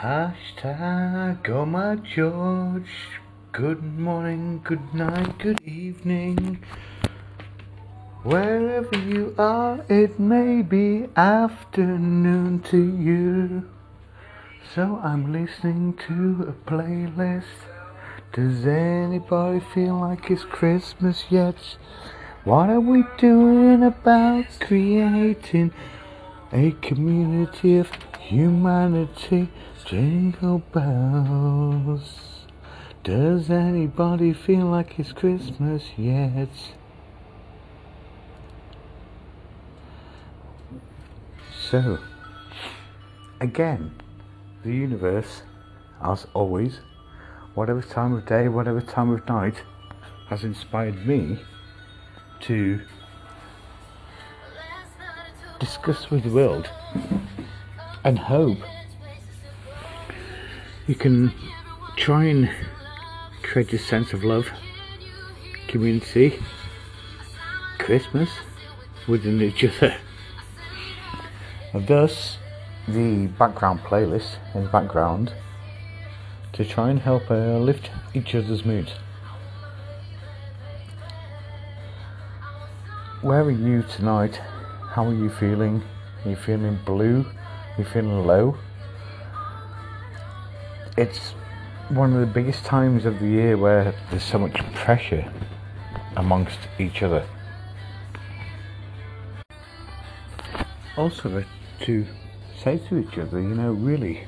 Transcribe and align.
Hashtag 0.00 1.48
oh 1.48 1.66
my 1.66 1.96
George. 1.96 3.18
Good 3.50 3.82
morning, 3.82 4.60
good 4.62 4.94
night, 4.94 5.36
good 5.40 5.60
evening. 5.64 6.62
Wherever 8.22 8.96
you 8.96 9.34
are, 9.36 9.84
it 9.88 10.20
may 10.20 10.62
be 10.62 11.08
afternoon 11.16 12.60
to 12.70 12.76
you. 12.76 13.68
So 14.72 15.00
I'm 15.02 15.32
listening 15.32 15.94
to 16.06 16.46
a 16.48 16.70
playlist. 16.70 17.66
Does 18.32 18.64
anybody 18.66 19.58
feel 19.74 19.96
like 19.96 20.30
it's 20.30 20.44
Christmas 20.44 21.24
yet? 21.28 21.76
What 22.44 22.70
are 22.70 22.78
we 22.78 23.02
doing 23.16 23.82
about 23.82 24.46
creating 24.60 25.72
a 26.52 26.70
community 26.82 27.78
of 27.78 27.90
humanity? 28.20 29.48
Jingle 29.88 30.58
bells. 30.70 32.44
Does 33.02 33.48
anybody 33.48 34.34
feel 34.34 34.66
like 34.66 34.98
it's 34.98 35.12
Christmas 35.12 35.82
yet? 35.96 36.50
So, 41.70 42.00
again, 43.40 43.94
the 44.62 44.74
universe, 44.74 45.40
as 46.04 46.26
always, 46.34 46.80
whatever 47.54 47.80
time 47.80 48.12
of 48.12 48.26
day, 48.26 48.48
whatever 48.48 48.82
time 48.82 49.08
of 49.08 49.26
night, 49.26 49.62
has 50.28 50.44
inspired 50.44 51.06
me 51.06 51.40
to 52.40 52.82
discuss 55.58 56.10
with 56.10 56.24
the 56.24 56.30
world 56.30 56.68
and 58.04 58.18
hope 58.18 58.58
you 60.88 60.94
can 60.94 61.30
try 61.96 62.24
and 62.24 62.50
create 63.42 63.70
a 63.74 63.78
sense 63.78 64.14
of 64.14 64.24
love, 64.24 64.48
community, 65.68 66.40
Christmas 67.78 68.30
within 69.06 69.42
each 69.42 69.62
other. 69.64 69.94
And 71.74 71.86
thus, 71.86 72.38
the 72.88 73.26
background 73.26 73.80
playlist 73.80 74.36
in 74.54 74.64
the 74.64 74.70
background 74.70 75.34
to 76.54 76.64
try 76.64 76.88
and 76.88 77.00
help 77.00 77.30
uh, 77.30 77.58
lift 77.58 77.90
each 78.14 78.34
other's 78.34 78.64
moods. 78.64 78.92
Where 83.20 83.42
are 83.42 83.50
you 83.50 83.82
tonight? 83.82 84.40
How 84.92 85.04
are 85.04 85.14
you 85.14 85.28
feeling? 85.28 85.82
Are 86.24 86.30
you 86.30 86.36
feeling 86.36 86.78
blue? 86.86 87.26
Are 87.76 87.82
you 87.82 87.84
feeling 87.84 88.26
low? 88.26 88.56
It's 90.98 91.30
one 91.90 92.12
of 92.12 92.18
the 92.18 92.26
biggest 92.26 92.64
times 92.64 93.04
of 93.04 93.20
the 93.20 93.28
year 93.28 93.56
where 93.56 93.94
there's 94.10 94.24
so 94.24 94.36
much 94.36 94.56
pressure 94.74 95.32
amongst 96.16 96.58
each 96.76 97.04
other. 97.04 97.24
Also, 100.96 101.44
to 101.82 102.06
say 102.60 102.78
to 102.88 102.98
each 102.98 103.16
other, 103.16 103.40
you 103.40 103.54
know, 103.54 103.70
really, 103.70 104.26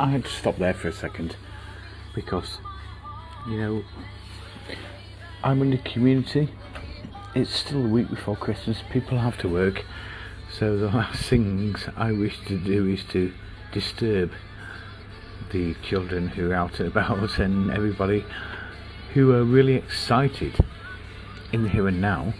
I 0.00 0.10
had 0.10 0.24
to 0.24 0.30
stop 0.30 0.56
there 0.56 0.74
for 0.74 0.88
a 0.88 0.92
second 0.92 1.36
because, 2.12 2.58
you 3.48 3.56
know, 3.56 3.84
I'm 5.44 5.62
in 5.62 5.70
the 5.70 5.78
community. 5.78 6.48
It's 7.36 7.54
still 7.54 7.84
a 7.84 7.88
week 7.88 8.10
before 8.10 8.34
Christmas. 8.34 8.82
People 8.90 9.18
have 9.18 9.38
to 9.38 9.48
work. 9.48 9.84
So 10.52 10.76
the 10.76 10.88
last 10.88 11.22
things 11.22 11.88
I 11.96 12.10
wish 12.10 12.44
to 12.48 12.58
do 12.58 12.88
is 12.88 13.04
to 13.12 13.32
disturb 13.70 14.32
the 15.50 15.74
children 15.82 16.28
who 16.28 16.50
are 16.50 16.54
out 16.54 16.80
and 16.80 16.88
about 16.88 17.38
and 17.38 17.70
everybody 17.70 18.24
who 19.14 19.32
are 19.32 19.44
really 19.44 19.74
excited 19.74 20.54
in 21.52 21.62
the 21.62 21.68
here 21.68 21.88
and 21.88 22.00
now 22.00 22.34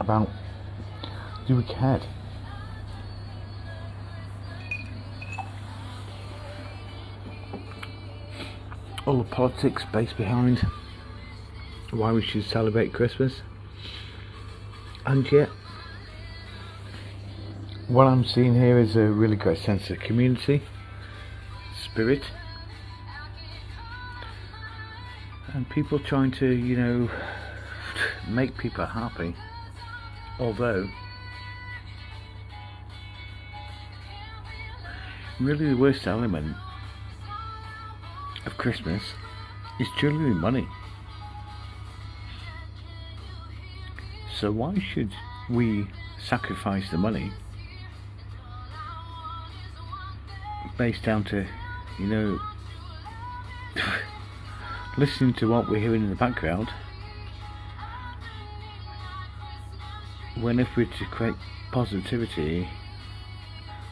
about 0.00 0.28
the 1.48 1.54
week 1.54 1.70
ahead. 1.70 2.06
all 9.06 9.18
the 9.18 9.24
politics 9.24 9.84
based 9.92 10.16
behind 10.16 10.66
why 11.90 12.12
we 12.12 12.22
should 12.22 12.44
celebrate 12.44 12.92
Christmas. 12.92 13.42
And 15.06 15.30
yet, 15.30 15.50
what 17.88 18.06
I'm 18.06 18.24
seeing 18.24 18.54
here 18.54 18.78
is 18.78 18.96
a 18.96 19.02
really 19.02 19.36
great 19.36 19.58
sense 19.58 19.90
of 19.90 20.00
community, 20.00 20.62
spirit, 21.94 22.24
and 25.52 25.70
people 25.70 26.00
trying 26.00 26.32
to, 26.32 26.48
you 26.50 26.76
know, 26.76 27.08
make 28.28 28.58
people 28.58 28.84
happy. 28.84 29.32
Although, 30.40 30.88
really, 35.38 35.68
the 35.68 35.76
worst 35.76 36.08
element 36.08 36.56
of 38.44 38.58
Christmas 38.58 39.04
is 39.78 39.86
truly 39.96 40.34
money. 40.34 40.66
So 44.40 44.50
why 44.50 44.80
should 44.80 45.12
we 45.48 45.86
sacrifice 46.18 46.90
the 46.90 46.98
money 46.98 47.32
based 50.76 51.04
down 51.04 51.22
to, 51.22 51.46
you 51.98 52.06
know, 52.06 52.38
listening 54.98 55.34
to 55.34 55.48
what 55.48 55.68
we're 55.68 55.80
hearing 55.80 56.04
in 56.04 56.10
the 56.10 56.16
background 56.16 56.68
when 60.40 60.58
if 60.58 60.68
we're 60.76 60.84
to 60.84 61.04
create 61.06 61.34
positivity 61.72 62.68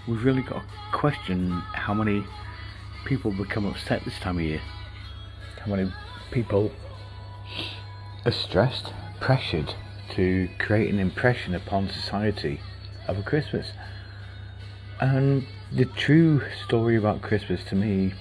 we've 0.08 0.24
really 0.24 0.42
got 0.42 0.60
to 0.60 0.66
question 0.92 1.50
how 1.74 1.94
many 1.94 2.24
people 3.04 3.30
become 3.32 3.66
upset 3.66 4.04
this 4.04 4.18
time 4.18 4.36
of 4.38 4.44
year. 4.44 4.60
How 5.60 5.74
many 5.74 5.92
people 6.30 6.72
are 8.24 8.32
stressed, 8.32 8.92
pressured 9.20 9.74
to 10.14 10.48
create 10.58 10.92
an 10.92 10.98
impression 10.98 11.54
upon 11.54 11.88
society 11.88 12.60
a 13.18 13.22
Christmas. 13.22 13.72
And 15.00 15.46
the 15.72 15.84
true 15.84 16.42
story 16.64 16.96
about 16.96 17.22
Christmas 17.22 17.64
to 17.64 17.74
me 17.74 18.12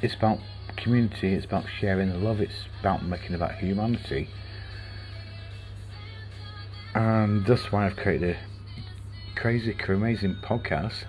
is 0.00 0.14
about 0.14 0.38
community, 0.76 1.34
it's 1.34 1.44
about 1.44 1.66
sharing 1.80 2.10
the 2.10 2.18
love, 2.18 2.40
it's 2.40 2.66
about 2.80 3.04
making 3.04 3.34
about 3.34 3.56
humanity. 3.56 4.30
And 6.94 7.44
that's 7.44 7.70
why 7.70 7.86
I've 7.86 7.96
created 7.96 8.36
a 8.36 9.38
crazy, 9.38 9.76
amazing 9.88 10.36
podcast 10.42 11.04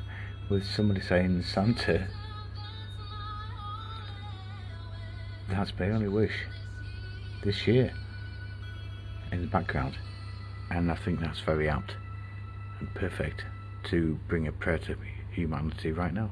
with 0.49 0.65
somebody 0.65 1.01
saying 1.01 1.43
Santa. 1.43 2.07
That's 5.47 5.71
my 5.79 5.89
only 5.89 6.09
wish 6.09 6.45
this 7.43 7.65
year 7.65 7.93
in 9.31 9.41
the 9.41 9.47
background, 9.47 9.97
and 10.69 10.91
I 10.91 10.95
think 10.95 11.19
that's 11.19 11.39
very 11.39 11.69
apt 11.69 11.95
and 12.79 12.93
perfect 12.93 13.45
to 13.85 14.19
bring 14.27 14.47
a 14.47 14.51
prayer 14.51 14.77
to 14.79 14.95
humanity 15.31 15.91
right 15.91 16.13
now. 16.13 16.31